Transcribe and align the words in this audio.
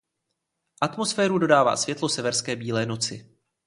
Atmosféru 0.81 1.37
dodává 1.37 1.77
světlo 1.77 2.09
severské 2.09 2.55
bílé 2.55 2.85
noci. 2.85 3.29